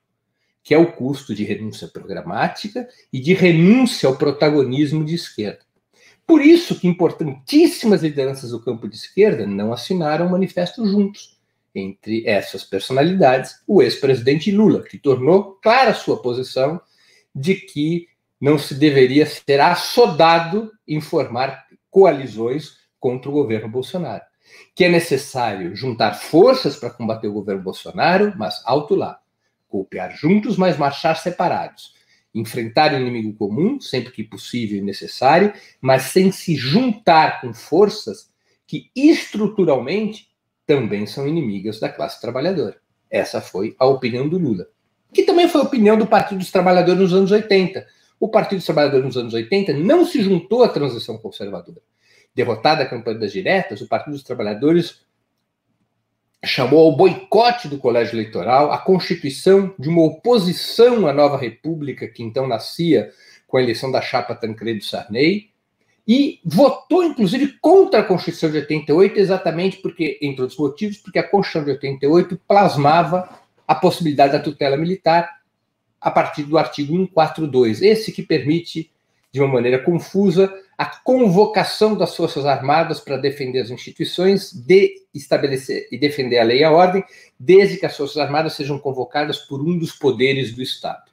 que 0.64 0.72
é 0.72 0.78
o 0.78 0.92
custo 0.94 1.34
de 1.34 1.44
renúncia 1.44 1.88
programática 1.88 2.88
e 3.12 3.20
de 3.20 3.34
renúncia 3.34 4.08
ao 4.08 4.16
protagonismo 4.16 5.04
de 5.04 5.16
esquerda. 5.16 5.66
Por 6.28 6.42
isso 6.42 6.80
que 6.80 6.88
importantíssimas 6.88 8.04
lideranças 8.04 8.52
do 8.52 8.62
campo 8.62 8.88
de 8.88 8.98
esquerda 8.98 9.48
não 9.48 9.74
assinaram 9.74 10.28
o 10.28 10.32
manifesto 10.32 10.86
juntos. 10.86 11.36
Entre 11.74 12.28
essas 12.28 12.64
personalidades, 12.64 13.62
o 13.66 13.82
ex-presidente 13.82 14.52
Lula, 14.52 14.84
que 14.84 14.98
tornou 14.98 15.54
clara 15.62 15.94
sua 15.94 16.22
posição 16.22 16.80
de 17.34 17.56
que 17.56 18.08
não 18.40 18.60
se 18.60 18.76
deveria 18.76 19.26
ser 19.26 19.60
assodado 19.60 20.72
em 20.88 21.02
formar 21.02 21.66
coalizões 21.90 22.78
contra 23.00 23.30
o 23.30 23.34
governo 23.34 23.70
Bolsonaro 23.70 24.27
que 24.76 24.84
é 24.84 24.90
necessário 24.90 25.76
juntar 25.76 26.14
forças 26.14 26.76
para 26.76 26.90
combater 26.90 27.28
o 27.28 27.34
governo 27.34 27.64
Bolsonaro, 27.64 28.34
mas 28.38 28.62
alto 28.66 28.96
lá. 28.96 29.20
Golpear 29.70 30.16
juntos, 30.16 30.56
mas 30.56 30.78
marchar 30.78 31.18
separados. 31.18 31.94
Enfrentar 32.34 32.94
o 32.94 33.00
inimigo 33.00 33.34
comum, 33.34 33.82
sempre 33.82 34.12
que 34.12 34.24
possível 34.24 34.78
e 34.78 34.82
necessário, 34.82 35.54
mas 35.82 36.04
sem 36.04 36.32
se 36.32 36.56
juntar 36.56 37.42
com 37.42 37.54
forças 37.54 38.30
que 38.66 38.92
estruturalmente 38.96 40.30
também 40.66 41.06
são 41.08 41.28
inimigas 41.28 41.80
da 41.80 41.90
classe 41.90 42.22
trabalhadora. 42.22 42.78
Essa 43.10 43.42
foi 43.42 43.76
a 43.80 43.86
opinião 43.86 44.28
do 44.28 44.38
Lula. 44.38 44.68
Que 45.14 45.24
também 45.24 45.48
foi 45.48 45.62
a 45.62 45.64
opinião 45.64 45.98
do 45.98 46.06
Partido 46.06 46.40
dos 46.40 46.52
Trabalhadores 46.52 47.00
nos 47.00 47.14
anos 47.14 47.32
80. 47.32 47.88
O 48.20 48.30
Partido 48.30 48.60
dos 48.60 48.66
Trabalhadores 48.66 49.06
nos 49.06 49.18
anos 49.18 49.34
80 49.34 49.74
não 49.74 50.06
se 50.06 50.22
juntou 50.22 50.64
à 50.64 50.70
transição 50.70 51.18
conservadora 51.18 51.82
derrotada 52.38 52.84
a 52.84 52.86
campanha 52.86 53.18
das 53.18 53.32
diretas, 53.32 53.82
o 53.82 53.88
Partido 53.88 54.14
dos 54.14 54.22
Trabalhadores 54.22 55.02
chamou 56.46 56.86
ao 56.86 56.96
boicote 56.96 57.68
do 57.68 57.80
colégio 57.80 58.14
eleitoral, 58.14 58.72
a 58.72 58.78
constituição 58.78 59.74
de 59.80 59.90
uma 59.90 60.04
oposição 60.04 61.08
à 61.08 61.14
nova 61.14 61.36
república 61.36 62.08
que 62.08 62.22
então 62.22 62.48
nascia 62.48 63.12
com 63.48 63.58
a 63.58 63.64
eleição 63.64 63.92
da 63.92 64.02
chapa 64.02 64.36
Tancredo 64.36 64.84
Sarney, 64.84 65.50
e 66.08 66.40
votou, 66.46 67.04
inclusive, 67.04 67.58
contra 67.60 68.00
a 68.00 68.04
Constituição 68.04 68.50
de 68.50 68.58
88, 68.60 69.20
exatamente 69.20 69.78
porque, 69.78 70.18
entre 70.22 70.42
outros 70.42 70.60
motivos, 70.60 70.98
porque 70.98 71.20
a 71.20 71.28
Constituição 71.28 71.66
de 71.66 71.72
88 71.72 72.40
plasmava 72.48 73.28
a 73.68 73.76
possibilidade 73.76 74.32
da 74.32 74.40
tutela 74.40 74.78
militar 74.78 75.30
a 76.00 76.10
partir 76.10 76.44
do 76.44 76.58
artigo 76.58 76.94
142, 76.94 77.82
esse 77.82 78.14
que 78.14 78.22
permite, 78.22 78.90
de 79.34 79.42
uma 79.42 79.52
maneira 79.52 79.80
confusa, 79.80 80.54
a 80.78 80.86
convocação 80.86 81.96
das 81.96 82.16
Forças 82.16 82.46
Armadas 82.46 83.00
para 83.00 83.18
defender 83.18 83.62
as 83.62 83.72
instituições, 83.72 84.54
de 84.54 84.94
estabelecer 85.12 85.88
e 85.92 85.98
defender 85.98 86.38
a 86.38 86.44
lei 86.44 86.60
e 86.60 86.64
a 86.64 86.72
ordem, 86.72 87.04
desde 87.40 87.78
que 87.78 87.86
as 87.86 87.98
Forças 87.98 88.18
Armadas 88.18 88.54
sejam 88.54 88.78
convocadas 88.78 89.40
por 89.40 89.60
um 89.60 89.76
dos 89.76 89.92
poderes 89.92 90.54
do 90.54 90.62
Estado. 90.62 91.12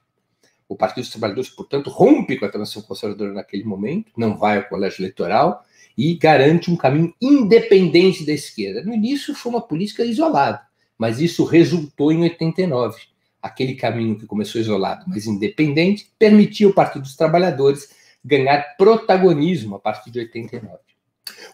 O 0.68 0.76
Partido 0.76 1.04
dos 1.04 1.10
Trabalhadores, 1.10 1.48
portanto, 1.48 1.88
rompe 1.88 2.36
com 2.36 2.44
a 2.44 2.50
transição 2.50 2.82
conservadora 2.82 3.32
naquele 3.32 3.64
momento, 3.64 4.12
não 4.16 4.36
vai 4.36 4.58
ao 4.58 4.64
colégio 4.64 5.00
eleitoral 5.00 5.64
e 5.96 6.14
garante 6.14 6.70
um 6.70 6.76
caminho 6.76 7.14
independente 7.20 8.26
da 8.26 8.32
esquerda. 8.32 8.82
No 8.82 8.92
início 8.92 9.34
foi 9.34 9.50
uma 9.50 9.62
política 9.62 10.04
isolada, 10.04 10.60
mas 10.98 11.20
isso 11.20 11.44
resultou 11.44 12.12
em 12.12 12.22
89. 12.22 13.00
Aquele 13.40 13.74
caminho 13.74 14.18
que 14.18 14.26
começou 14.26 14.60
isolado, 14.60 15.04
mas 15.06 15.26
independente, 15.26 16.10
permitiu 16.18 16.68
ao 16.68 16.74
Partido 16.74 17.02
dos 17.02 17.16
Trabalhadores 17.16 18.03
ganhar 18.24 18.76
protagonismo 18.76 19.76
a 19.76 19.78
partir 19.78 20.10
de 20.10 20.20
89. 20.20 20.78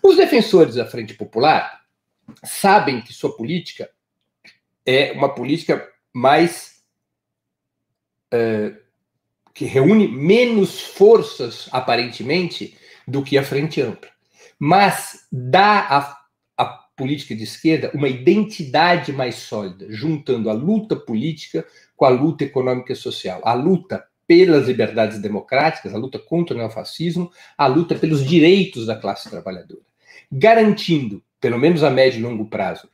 Os 0.03 0.17
defensores 0.17 0.77
da 0.77 0.87
Frente 0.87 1.15
Popular 1.15 1.81
sabem 2.45 3.01
que 3.01 3.13
sua 3.13 3.37
política 3.37 3.91
é 4.87 5.13
uma 5.13 5.35
política 5.35 5.89
mais. 6.13 6.83
Uh, 8.33 8.79
que 9.53 9.65
reúne 9.65 10.07
menos 10.07 10.81
forças, 10.81 11.69
aparentemente, 11.73 12.79
do 13.07 13.23
que 13.23 13.37
a 13.37 13.43
Frente 13.43 13.83
Ampla. 13.83 14.09
Mas 14.59 15.27
dá 15.31 15.81
à, 15.81 16.19
à 16.57 16.65
política 16.97 17.35
de 17.35 17.43
esquerda 17.43 17.91
uma 17.93 18.09
identidade 18.09 19.13
mais 19.13 19.35
sólida, 19.35 19.87
juntando 19.91 20.49
a 20.49 20.53
luta 20.53 20.95
política 20.95 21.67
com 21.97 22.05
a 22.05 22.09
luta 22.09 22.45
econômica 22.45 22.93
e 22.93 22.97
social, 22.97 23.43
a 23.45 23.53
luta 23.53 24.07
pelas 24.31 24.69
liberdades 24.69 25.19
democráticas, 25.19 25.93
a 25.93 25.99
luta 25.99 26.17
contra 26.17 26.55
o 26.55 26.59
neofascismo, 26.59 27.33
a 27.59 27.67
luta 27.67 27.97
pelos 27.97 28.25
direitos 28.25 28.87
da 28.87 28.95
classe 28.95 29.29
trabalhadora, 29.29 29.81
garantindo, 30.31 31.21
pelo 31.41 31.59
menos 31.59 31.83
a 31.83 31.91
médio 31.91 32.21
e 32.21 32.23
longo 32.23 32.45
prazo, 32.45 32.89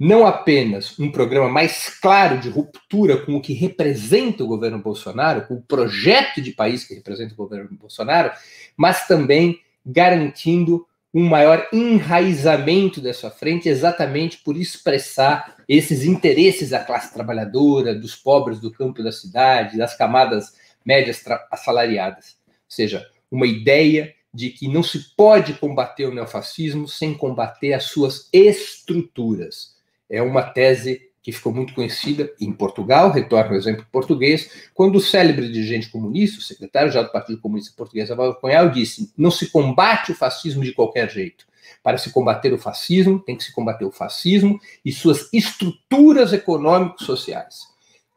não 0.00 0.26
apenas 0.26 0.98
um 0.98 1.12
programa 1.12 1.46
mais 1.46 1.90
claro 2.00 2.38
de 2.38 2.48
ruptura 2.48 3.18
com 3.18 3.34
o 3.34 3.40
que 3.42 3.52
representa 3.52 4.42
o 4.42 4.46
governo 4.46 4.78
Bolsonaro, 4.78 5.42
com 5.42 5.56
o 5.56 5.60
projeto 5.62 6.40
de 6.40 6.52
país 6.52 6.84
que 6.84 6.94
representa 6.94 7.34
o 7.34 7.36
governo 7.36 7.68
Bolsonaro, 7.70 8.30
mas 8.74 9.06
também 9.06 9.60
garantindo 9.84 10.86
um 11.12 11.28
maior 11.28 11.68
enraizamento 11.70 12.98
dessa 12.98 13.30
frente, 13.30 13.68
exatamente 13.68 14.38
por 14.38 14.56
expressar 14.56 15.56
esses 15.68 16.04
interesses 16.04 16.70
da 16.70 16.82
classe 16.82 17.12
trabalhadora, 17.12 17.94
dos 17.94 18.16
pobres 18.16 18.58
do 18.58 18.70
campo 18.70 19.02
da 19.02 19.12
cidade, 19.12 19.76
das 19.76 19.94
camadas 19.94 20.52
médias 20.84 21.22
assalariadas. 21.50 22.36
Ou 22.46 22.54
seja, 22.68 23.06
uma 23.30 23.46
ideia 23.46 24.14
de 24.32 24.50
que 24.50 24.68
não 24.68 24.82
se 24.82 25.14
pode 25.16 25.54
combater 25.54 26.06
o 26.06 26.14
neofascismo 26.14 26.86
sem 26.86 27.14
combater 27.14 27.72
as 27.72 27.84
suas 27.84 28.28
estruturas. 28.32 29.76
É 30.08 30.22
uma 30.22 30.42
tese 30.42 31.08
que 31.22 31.32
ficou 31.32 31.52
muito 31.52 31.74
conhecida 31.74 32.32
em 32.40 32.52
Portugal, 32.52 33.10
retorno 33.10 33.50
ao 33.50 33.56
exemplo 33.56 33.84
português, 33.92 34.70
quando 34.72 34.96
o 34.96 35.00
célebre 35.00 35.50
dirigente 35.50 35.90
comunista, 35.90 36.38
o 36.38 36.42
secretário-geral 36.42 37.06
do 37.06 37.12
Partido 37.12 37.40
Comunista 37.40 37.74
Português, 37.76 38.10
Avaldo 38.10 38.38
Cunhal, 38.40 38.70
disse: 38.70 39.12
não 39.16 39.30
se 39.30 39.50
combate 39.50 40.12
o 40.12 40.14
fascismo 40.14 40.62
de 40.62 40.72
qualquer 40.72 41.10
jeito. 41.10 41.46
Para 41.82 41.98
se 41.98 42.10
combater 42.10 42.52
o 42.52 42.58
fascismo, 42.58 43.18
tem 43.18 43.36
que 43.36 43.44
se 43.44 43.52
combater 43.52 43.84
o 43.84 43.90
fascismo 43.90 44.58
e 44.84 44.90
suas 44.90 45.28
estruturas 45.32 46.32
econômicos 46.32 47.04
sociais. 47.04 47.68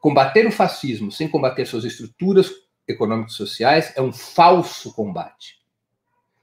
Combater 0.02 0.44
o 0.48 0.50
fascismo 0.50 1.12
sem 1.12 1.28
combater 1.28 1.64
suas 1.64 1.84
estruturas 1.84 2.50
econômicos 2.88 3.36
sociais 3.36 3.92
é 3.94 4.02
um 4.02 4.12
falso 4.12 4.92
combate. 4.92 5.58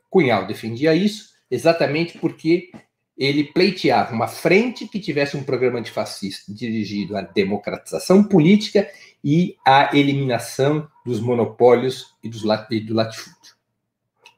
Cunhal 0.09 0.47
defendia 0.47 0.95
isso 0.95 1.33
exatamente 1.51 2.17
porque 2.19 2.71
ele 3.17 3.43
pleiteava 3.43 4.15
uma 4.15 4.29
frente 4.29 4.87
que 4.87 4.97
tivesse 4.97 5.35
um 5.35 5.43
programa 5.43 5.77
antifascista 5.77 6.53
dirigido 6.53 7.17
à 7.17 7.21
democratização 7.21 8.23
política 8.23 8.89
e 9.21 9.57
à 9.67 9.93
eliminação 9.93 10.89
dos 11.05 11.19
monopólios 11.19 12.15
e, 12.23 12.29
dos, 12.29 12.43
e 12.71 12.79
do 12.79 12.93
latifúndio. 12.93 13.55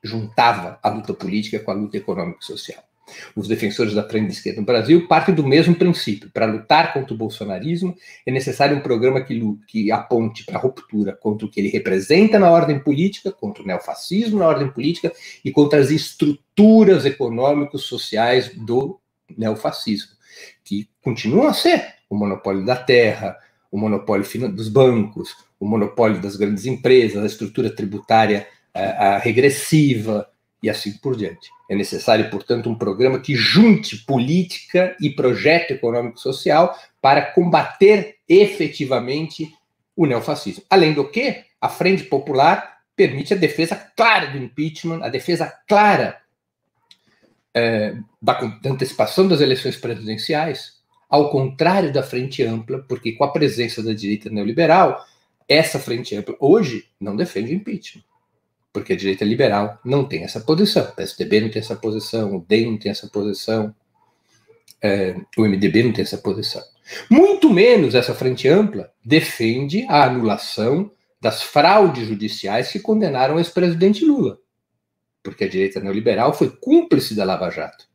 Juntava 0.03 0.79
a 0.81 0.89
luta 0.89 1.13
política 1.13 1.59
com 1.59 1.69
a 1.69 1.75
luta 1.75 1.95
econômica 1.95 2.39
e 2.41 2.45
social. 2.45 2.83
Os 3.35 3.47
defensores 3.47 3.93
da 3.93 4.07
frente 4.07 4.27
de 4.27 4.33
esquerda 4.33 4.61
no 4.61 4.65
Brasil 4.65 5.07
partem 5.07 5.33
do 5.33 5.45
mesmo 5.45 5.75
princípio. 5.75 6.29
Para 6.31 6.45
lutar 6.45 6.93
contra 6.93 7.13
o 7.13 7.17
bolsonarismo, 7.17 7.95
é 8.25 8.31
necessário 8.31 8.77
um 8.77 8.81
programa 8.81 9.21
que, 9.21 9.39
que 9.67 9.91
aponte 9.91 10.45
para 10.45 10.57
a 10.57 10.61
ruptura 10.61 11.13
contra 11.13 11.45
o 11.45 11.49
que 11.49 11.59
ele 11.59 11.69
representa 11.69 12.39
na 12.39 12.49
ordem 12.49 12.79
política, 12.79 13.31
contra 13.31 13.63
o 13.63 13.65
neofascismo 13.65 14.39
na 14.39 14.47
ordem 14.47 14.69
política 14.69 15.11
e 15.43 15.51
contra 15.51 15.79
as 15.79 15.91
estruturas 15.91 17.05
econômicos 17.05 17.83
sociais 17.83 18.51
do 18.55 18.99
neofascismo, 19.37 20.11
que 20.63 20.89
continuam 21.03 21.47
a 21.47 21.53
ser 21.53 21.95
o 22.09 22.15
monopólio 22.15 22.65
da 22.65 22.75
terra, 22.75 23.37
o 23.71 23.77
monopólio 23.77 24.25
dos 24.49 24.67
bancos, 24.67 25.35
o 25.59 25.65
monopólio 25.65 26.21
das 26.21 26.35
grandes 26.35 26.65
empresas, 26.65 27.23
a 27.23 27.27
estrutura 27.27 27.69
tributária 27.69 28.47
a, 28.73 29.15
a 29.15 29.17
regressiva, 29.17 30.27
e 30.61 30.69
assim 30.69 30.93
por 30.97 31.15
diante. 31.15 31.49
É 31.69 31.75
necessário, 31.75 32.29
portanto, 32.29 32.69
um 32.69 32.75
programa 32.75 33.19
que 33.19 33.35
junte 33.35 33.97
política 34.05 34.95
e 34.99 35.09
projeto 35.09 35.71
econômico-social 35.71 36.77
para 37.01 37.21
combater 37.21 38.17
efetivamente 38.27 39.53
o 39.95 40.05
neofascismo. 40.05 40.63
Além 40.69 40.93
do 40.93 41.09
que, 41.09 41.43
a 41.59 41.67
Frente 41.67 42.03
Popular 42.03 42.79
permite 42.95 43.33
a 43.33 43.37
defesa 43.37 43.75
clara 43.75 44.27
do 44.27 44.37
impeachment, 44.37 45.03
a 45.03 45.09
defesa 45.09 45.51
clara 45.67 46.19
é, 47.53 47.95
da, 48.21 48.33
da 48.33 48.69
antecipação 48.69 49.27
das 49.27 49.41
eleições 49.41 49.75
presidenciais, 49.75 50.79
ao 51.09 51.29
contrário 51.29 51.91
da 51.91 52.03
Frente 52.03 52.43
Ampla, 52.43 52.85
porque 52.87 53.13
com 53.13 53.23
a 53.23 53.31
presença 53.31 53.83
da 53.83 53.93
direita 53.93 54.29
neoliberal, 54.29 55.03
essa 55.47 55.79
Frente 55.79 56.15
Ampla 56.15 56.35
hoje 56.39 56.85
não 56.99 57.15
defende 57.15 57.51
o 57.51 57.55
impeachment 57.55 58.03
porque 58.73 58.93
a 58.93 58.95
direita 58.95 59.25
liberal 59.25 59.79
não 59.83 60.05
tem 60.05 60.23
essa 60.23 60.39
posição. 60.39 60.83
O 60.83 60.95
PSDB 60.95 61.41
não 61.41 61.49
tem 61.49 61.59
essa 61.59 61.75
posição, 61.75 62.35
o 62.35 62.45
DEM 62.47 62.71
não 62.71 62.77
tem 62.77 62.91
essa 62.91 63.07
posição, 63.07 63.73
é, 64.81 65.15
o 65.37 65.43
MDB 65.43 65.83
não 65.83 65.93
tem 65.93 66.03
essa 66.03 66.17
posição. 66.17 66.61
Muito 67.09 67.49
menos 67.49 67.95
essa 67.95 68.13
frente 68.13 68.47
ampla 68.47 68.91
defende 69.03 69.85
a 69.87 70.05
anulação 70.05 70.91
das 71.19 71.43
fraudes 71.43 72.07
judiciais 72.07 72.71
que 72.71 72.79
condenaram 72.79 73.35
o 73.35 73.39
ex-presidente 73.39 74.03
Lula, 74.03 74.39
porque 75.21 75.43
a 75.43 75.49
direita 75.49 75.79
neoliberal 75.79 76.33
foi 76.33 76.49
cúmplice 76.49 77.15
da 77.15 77.23
Lava 77.23 77.49
Jato. 77.51 77.85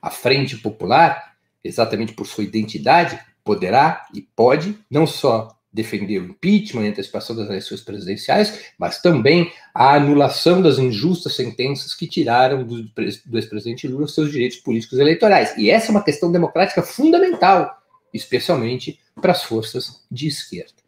A 0.00 0.10
Frente 0.10 0.56
Popular, 0.56 1.34
exatamente 1.62 2.14
por 2.14 2.26
sua 2.26 2.42
identidade, 2.42 3.20
poderá 3.44 4.06
e 4.14 4.22
pode 4.22 4.78
não 4.90 5.06
só 5.06 5.59
defender 5.72 6.18
o 6.18 6.24
impeachment 6.26 6.82
a 6.82 6.88
antecipação 6.88 7.36
das 7.36 7.48
eleições 7.48 7.80
presidenciais, 7.80 8.72
mas 8.76 9.00
também 9.00 9.52
a 9.74 9.94
anulação 9.94 10.60
das 10.60 10.78
injustas 10.78 11.36
sentenças 11.36 11.94
que 11.94 12.08
tiraram 12.08 12.64
do, 12.64 12.82
do 12.82 13.38
ex-presidente 13.38 13.86
Lula 13.86 14.08
seus 14.08 14.32
direitos 14.32 14.58
políticos 14.58 14.98
eleitorais. 14.98 15.56
E 15.56 15.70
essa 15.70 15.88
é 15.88 15.90
uma 15.90 16.02
questão 16.02 16.32
democrática 16.32 16.82
fundamental, 16.82 17.80
especialmente 18.12 18.98
para 19.20 19.32
as 19.32 19.44
forças 19.44 20.04
de 20.10 20.26
esquerda. 20.26 20.80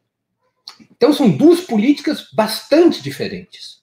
Então 0.91 1.13
são 1.13 1.31
duas 1.31 1.61
políticas 1.61 2.29
bastante 2.33 3.03
diferentes. 3.03 3.83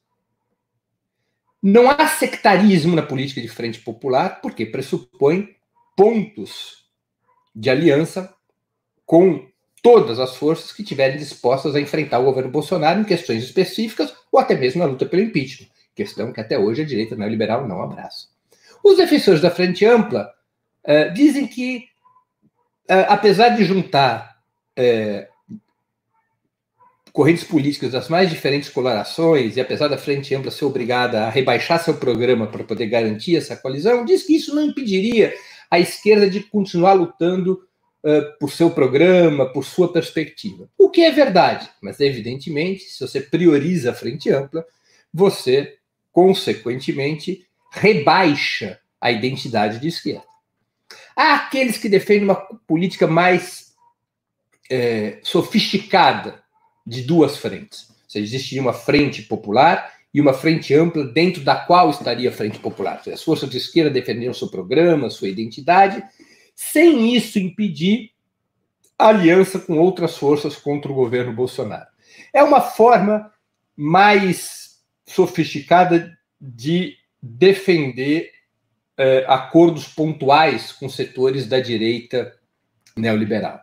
Não 1.62 1.90
há 1.90 2.08
sectarismo 2.08 2.96
na 2.96 3.02
política 3.02 3.42
de 3.42 3.48
frente 3.48 3.80
popular, 3.80 4.42
porque 4.42 4.66
pressupõe 4.66 5.56
pontos 5.96 6.86
de 7.54 7.70
aliança 7.70 8.34
com 9.06 9.49
todas 9.82 10.20
as 10.20 10.36
forças 10.36 10.72
que 10.72 10.82
estiverem 10.82 11.18
dispostas 11.18 11.76
a 11.76 11.80
enfrentar 11.80 12.20
o 12.20 12.26
governo 12.26 12.52
Bolsonaro 12.52 13.02
em 13.02 13.06
questões 13.06 13.44
específicas 13.44 14.14
ou 14.32 14.40
até 14.40 14.56
mesmo 14.56 14.80
na 14.80 14.90
luta 14.90 15.06
pelo 15.06 15.24
impeachment, 15.24 15.68
questão 15.96 16.32
que 16.34 16.42
até 16.42 16.58
hoje 16.58 16.82
a 16.82 16.86
direita 16.86 17.16
neoliberal 17.16 17.68
não 17.68 17.82
abraça. 17.82 18.28
Os 18.84 18.98
defensores 18.98 19.42
da 19.42 19.52
Frente 19.52 19.86
Ampla 19.86 20.30
uh, 20.86 21.14
dizem 21.14 21.48
que, 21.48 21.86
uh, 22.90 23.08
apesar 23.08 23.50
de 23.50 23.66
juntar 23.66 24.38
uh, 24.78 25.56
correntes 27.12 27.44
políticas 27.44 27.92
das 27.92 28.08
mais 28.08 28.30
diferentes 28.30 28.70
colorações, 28.70 29.58
e 29.58 29.62
apesar 29.62 29.88
da 29.88 29.98
Frente 29.98 30.34
Ampla 30.34 30.52
ser 30.52 30.66
obrigada 30.66 31.26
a 31.26 31.30
rebaixar 31.30 31.84
seu 31.84 31.96
programa 31.96 32.48
para 32.48 32.64
poder 32.64 32.88
garantir 32.88 33.36
essa 33.36 33.56
coalizão, 33.56 34.06
diz 34.06 34.24
que 34.24 34.36
isso 34.36 34.56
não 34.56 34.64
impediria 34.64 35.34
a 35.70 35.80
esquerda 35.80 36.30
de 36.30 36.42
continuar 36.42 36.94
lutando 36.94 37.62
uh, 38.04 38.38
por 38.40 38.52
seu 38.52 38.72
programa, 38.72 39.52
por 39.52 39.64
sua 39.66 39.92
perspectiva. 39.92 40.70
O 40.78 40.90
que 40.90 41.02
é 41.02 41.12
verdade, 41.12 41.70
mas 41.82 42.00
evidentemente, 42.00 42.84
se 42.84 43.00
você 43.00 43.22
prioriza 43.22 43.92
a 43.92 43.96
frente 43.96 44.30
ampla, 44.32 44.66
você, 45.14 45.78
consequentemente, 46.12 47.46
rebaixa 47.72 48.80
a 49.00 49.12
identidade 49.12 49.80
de 49.80 49.88
esquerda. 49.88 50.24
Há 51.16 51.36
aqueles 51.36 51.78
que 51.78 51.90
defendem 51.90 52.24
uma 52.24 52.36
política 52.36 53.08
mais 53.08 53.74
é, 54.70 55.20
sofisticada 55.24 56.42
de 56.86 57.02
duas 57.04 57.38
frentes. 57.38 57.90
Ou 57.90 58.10
seja, 58.10 58.26
existiria 58.26 58.62
uma 58.62 58.74
frente 58.74 59.22
popular 59.24 59.94
e 60.14 60.20
uma 60.20 60.34
frente 60.34 60.74
ampla 60.74 61.06
dentro 61.06 61.44
da 61.44 61.56
qual 61.56 61.90
estaria 61.90 62.30
a 62.30 62.34
frente 62.34 62.60
popular. 62.60 63.02
As 63.12 63.22
forças 63.22 63.50
de 63.50 63.58
esquerda 63.58 63.90
defenderiam 63.90 64.34
seu 64.34 64.48
programa, 64.48 65.10
sua 65.10 65.30
identidade, 65.30 66.04
sem 66.62 67.16
isso 67.16 67.40
impedir 67.40 68.12
aliança 68.98 69.58
com 69.58 69.80
outras 69.80 70.18
forças 70.18 70.58
contra 70.58 70.92
o 70.92 70.94
governo 70.94 71.32
Bolsonaro. 71.32 71.88
É 72.34 72.44
uma 72.44 72.60
forma 72.60 73.32
mais 73.78 74.82
sofisticada 75.06 76.20
de 76.40 76.98
defender 77.22 78.34
eh, 78.98 79.24
acordos 79.26 79.88
pontuais 79.88 80.74
com 80.74 80.90
setores 80.90 81.48
da 81.48 81.62
direita 81.62 82.38
neoliberal. 82.94 83.62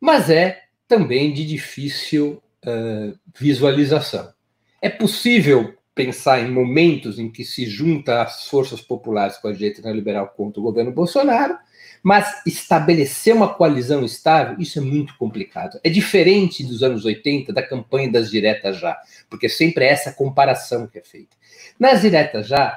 Mas 0.00 0.30
é 0.30 0.62
também 0.88 1.34
de 1.34 1.44
difícil 1.46 2.42
uh, 2.64 3.18
visualização. 3.38 4.32
É 4.80 4.88
possível 4.88 5.76
pensar 5.94 6.40
em 6.40 6.50
momentos 6.50 7.18
em 7.18 7.30
que 7.30 7.44
se 7.44 7.66
junta 7.66 8.22
as 8.22 8.46
forças 8.48 8.80
populares 8.80 9.36
com 9.36 9.48
a 9.48 9.52
direita 9.52 9.82
neoliberal 9.82 10.28
contra 10.28 10.60
o 10.60 10.64
governo 10.64 10.92
Bolsonaro, 10.92 11.58
mas 12.02 12.42
estabelecer 12.44 13.34
uma 13.34 13.54
coalizão 13.54 14.04
estável, 14.04 14.56
isso 14.58 14.78
é 14.78 14.82
muito 14.82 15.16
complicado. 15.16 15.78
É 15.84 15.88
diferente 15.88 16.64
dos 16.64 16.82
anos 16.82 17.04
80, 17.04 17.52
da 17.52 17.62
campanha 17.62 18.10
das 18.10 18.30
diretas 18.30 18.78
já, 18.78 18.98
porque 19.30 19.48
sempre 19.48 19.84
é 19.84 19.88
essa 19.88 20.12
comparação 20.12 20.86
que 20.86 20.98
é 20.98 21.02
feita. 21.02 21.36
Nas 21.78 22.02
diretas 22.02 22.48
já, 22.48 22.76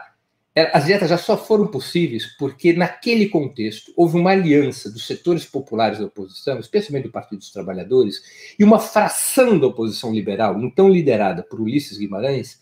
é, 0.53 0.69
as 0.77 0.85
diretas 0.85 1.09
já 1.09 1.17
só 1.17 1.35
foram 1.35 1.67
possíveis 1.67 2.27
porque, 2.37 2.71
naquele 2.71 3.27
contexto, 3.27 3.91
houve 3.95 4.17
uma 4.17 4.31
aliança 4.31 4.91
dos 4.91 5.07
setores 5.07 5.43
populares 5.43 5.97
da 5.97 6.05
oposição, 6.05 6.59
especialmente 6.59 7.05
do 7.05 7.11
Partido 7.11 7.39
dos 7.39 7.51
Trabalhadores, 7.51 8.21
e 8.57 8.63
uma 8.63 8.79
fração 8.79 9.57
da 9.57 9.67
oposição 9.67 10.13
liberal, 10.13 10.57
então 10.61 10.87
liderada 10.87 11.41
por 11.41 11.59
Ulisses 11.59 11.97
Guimarães, 11.97 12.59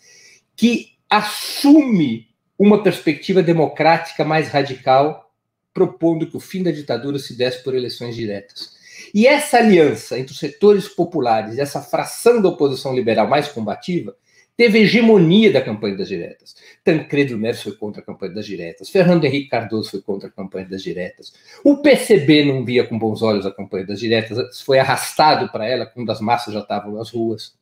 que 0.55 0.93
assume 1.09 2.27
uma 2.57 2.81
perspectiva 2.81 3.43
democrática 3.43 4.23
mais 4.23 4.47
radical 4.47 5.32
propondo 5.73 6.27
que 6.27 6.37
o 6.37 6.39
fim 6.39 6.61
da 6.63 6.71
ditadura 6.71 7.17
se 7.17 7.35
desse 7.35 7.63
por 7.63 7.73
eleições 7.73 8.15
diretas. 8.15 8.73
E 9.13 9.27
essa 9.27 9.57
aliança 9.57 10.17
entre 10.19 10.31
os 10.31 10.39
setores 10.39 10.87
populares 10.87 11.55
e 11.55 11.61
essa 11.61 11.81
fração 11.81 12.41
da 12.41 12.49
oposição 12.49 12.95
liberal 12.95 13.27
mais 13.27 13.47
combativa 13.47 14.15
teve 14.55 14.79
hegemonia 14.79 15.51
da 15.51 15.61
campanha 15.61 15.97
das 15.97 16.07
diretas. 16.07 16.55
Tancredo 16.83 17.37
Neves 17.37 17.63
foi 17.63 17.71
contra 17.73 18.01
a 18.01 18.05
campanha 18.05 18.33
das 18.33 18.45
diretas, 18.45 18.89
Fernando 18.89 19.25
Henrique 19.25 19.49
Cardoso 19.49 19.89
foi 19.89 20.01
contra 20.01 20.29
a 20.29 20.31
campanha 20.31 20.67
das 20.67 20.83
diretas, 20.83 21.33
o 21.63 21.77
PCB 21.77 22.45
não 22.45 22.63
via 22.63 22.85
com 22.85 22.97
bons 22.97 23.21
olhos 23.21 23.45
a 23.45 23.51
campanha 23.51 23.85
das 23.85 23.99
diretas, 23.99 24.61
foi 24.61 24.79
arrastado 24.79 25.51
para 25.51 25.67
ela 25.67 25.85
quando 25.85 26.11
as 26.11 26.21
massas 26.21 26.53
já 26.53 26.59
estavam 26.59 26.93
nas 26.93 27.09
ruas. 27.09 27.53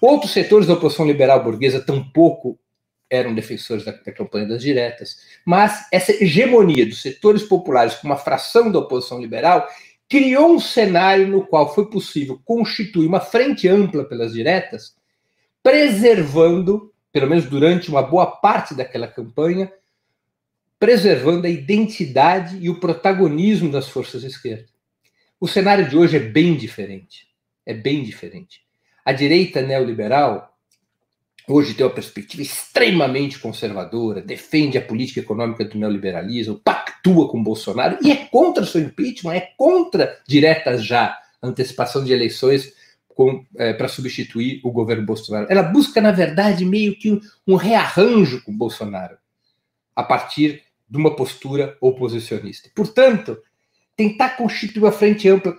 Outros 0.00 0.32
setores 0.32 0.66
da 0.66 0.74
oposição 0.74 1.06
liberal 1.06 1.42
burguesa 1.42 1.80
tampouco 1.80 2.58
eram 3.10 3.34
defensores 3.34 3.84
da, 3.84 3.92
da, 3.92 4.12
campanha 4.12 4.46
das 4.46 4.62
diretas, 4.62 5.16
mas 5.44 5.86
essa 5.92 6.12
hegemonia 6.12 6.84
dos 6.84 7.00
setores 7.00 7.42
populares 7.42 7.94
com 7.94 8.06
uma 8.06 8.16
fração 8.16 8.70
da 8.70 8.80
oposição 8.80 9.20
liberal 9.20 9.68
criou 10.08 10.54
um 10.54 10.60
cenário 10.60 11.26
no 11.28 11.46
qual 11.46 11.74
foi 11.74 11.88
possível 11.90 12.40
constituir 12.44 13.06
uma 13.06 13.20
frente 13.20 13.68
ampla 13.68 14.04
pelas 14.04 14.32
diretas, 14.32 14.94
preservando, 15.62 16.92
pelo 17.12 17.28
menos 17.28 17.46
durante 17.46 17.88
uma 17.88 18.02
boa 18.02 18.26
parte 18.26 18.74
daquela 18.74 19.08
campanha, 19.08 19.72
preservando 20.78 21.46
a 21.46 21.50
identidade 21.50 22.58
e 22.58 22.68
o 22.68 22.78
protagonismo 22.78 23.70
das 23.70 23.88
forças 23.88 24.20
de 24.20 24.28
esquerda. 24.28 24.66
O 25.40 25.48
cenário 25.48 25.88
de 25.88 25.96
hoje 25.96 26.16
é 26.16 26.20
bem 26.20 26.56
diferente. 26.56 27.28
É 27.64 27.74
bem 27.74 28.02
diferente. 28.04 28.60
A 29.04 29.12
direita 29.12 29.60
neoliberal 29.60 30.55
hoje 31.48 31.74
tem 31.74 31.86
uma 31.86 31.92
perspectiva 31.92 32.42
extremamente 32.42 33.38
conservadora, 33.38 34.20
defende 34.20 34.76
a 34.76 34.82
política 34.82 35.20
econômica 35.20 35.64
do 35.64 35.78
neoliberalismo, 35.78 36.60
pactua 36.62 37.28
com 37.28 37.42
Bolsonaro 37.42 37.98
e 38.02 38.10
é 38.10 38.16
contra 38.26 38.62
o 38.62 38.66
seu 38.66 38.80
impeachment, 38.80 39.34
é 39.34 39.48
contra 39.56 40.20
diretas 40.26 40.84
já, 40.84 41.16
antecipação 41.42 42.04
de 42.04 42.12
eleições 42.12 42.72
é, 43.56 43.72
para 43.72 43.88
substituir 43.88 44.60
o 44.62 44.70
governo 44.70 45.06
Bolsonaro. 45.06 45.46
Ela 45.48 45.62
busca, 45.62 46.00
na 46.00 46.12
verdade, 46.12 46.64
meio 46.64 46.98
que 46.98 47.10
um, 47.10 47.20
um 47.46 47.56
rearranjo 47.56 48.42
com 48.42 48.56
Bolsonaro, 48.56 49.16
a 49.94 50.02
partir 50.02 50.62
de 50.88 50.98
uma 50.98 51.16
postura 51.16 51.76
oposicionista. 51.80 52.68
Portanto, 52.74 53.38
tentar 53.96 54.30
constituir 54.36 54.82
uma 54.82 54.92
frente 54.92 55.28
ampla 55.28 55.56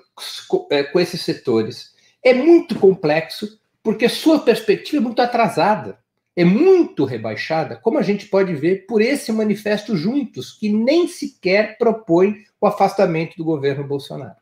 com 0.91 0.99
esses 0.99 1.21
setores 1.21 1.95
é 2.23 2.33
muito 2.33 2.75
complexo, 2.75 3.59
porque 3.87 4.09
sua 4.09 4.39
perspectiva 4.39 4.97
é 4.97 4.99
muito 4.99 5.21
atrasada, 5.21 5.97
é 6.35 6.43
muito 6.43 7.05
rebaixada, 7.05 7.77
como 7.77 7.97
a 7.97 8.01
gente 8.01 8.25
pode 8.25 8.53
ver 8.53 8.85
por 8.85 9.01
esse 9.01 9.31
manifesto 9.31 9.95
Juntos, 9.95 10.51
que 10.51 10.67
nem 10.67 11.07
sequer 11.07 11.77
propõe 11.77 12.43
o 12.59 12.67
afastamento 12.67 13.37
do 13.37 13.45
governo 13.45 13.87
Bolsonaro. 13.87 14.35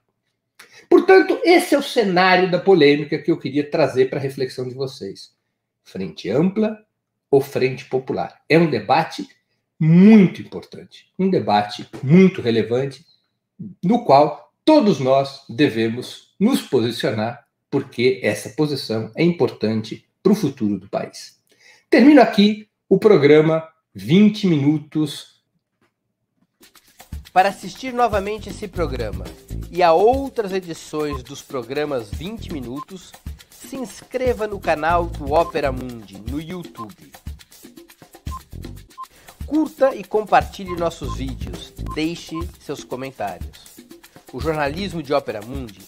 Portanto, 0.90 1.40
esse 1.44 1.76
é 1.76 1.78
o 1.78 1.84
cenário 1.84 2.50
da 2.50 2.58
polêmica 2.58 3.20
que 3.20 3.30
eu 3.30 3.38
queria 3.38 3.70
trazer 3.70 4.10
para 4.10 4.18
a 4.18 4.22
reflexão 4.22 4.68
de 4.68 4.74
vocês. 4.74 5.36
Frente 5.84 6.28
ampla 6.28 6.84
ou 7.30 7.40
frente 7.40 7.86
popular? 7.86 8.42
É 8.50 8.58
um 8.58 8.68
debate 8.68 9.30
muito 9.80 10.42
importante, 10.42 11.14
um 11.20 11.30
debate 11.30 11.88
muito 12.02 12.42
relevante, 12.42 13.06
no 13.84 14.04
qual 14.06 14.52
todos 14.66 15.00
nós 15.00 15.46
devemos 15.48 16.34
nos 16.40 16.64
posicionar 16.64 17.45
porque 17.76 18.22
essa 18.24 18.52
posição 18.52 19.12
é 19.18 19.22
importante 19.22 20.08
para 20.24 20.32
o 20.32 20.36
futuro 20.36 20.80
do 20.80 20.88
país. 20.88 21.42
Termino 21.90 22.22
aqui 22.22 22.70
o 22.88 22.98
programa 22.98 23.68
20 23.94 24.48
minutos. 24.48 25.42
Para 27.34 27.50
assistir 27.50 27.94
novamente 27.94 28.48
esse 28.48 28.66
programa 28.66 29.26
e 29.70 29.84
a 29.84 29.92
outras 29.92 30.54
edições 30.54 31.22
dos 31.22 31.42
programas 31.42 32.10
20 32.12 32.54
minutos, 32.54 33.12
se 33.50 33.76
inscreva 33.76 34.48
no 34.48 34.58
canal 34.58 35.08
do 35.08 35.34
Opera 35.34 35.70
Mundi 35.70 36.18
no 36.32 36.40
YouTube. 36.40 37.12
Curta 39.46 39.94
e 39.94 40.02
compartilhe 40.02 40.78
nossos 40.78 41.18
vídeos. 41.18 41.74
Deixe 41.94 42.36
seus 42.62 42.86
comentários. 42.86 43.76
O 44.32 44.40
jornalismo 44.40 45.04
de 45.04 45.14
Ópera 45.14 45.42
Mundi 45.42 45.85